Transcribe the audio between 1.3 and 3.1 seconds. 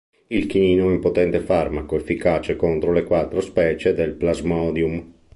farmaco efficace contro le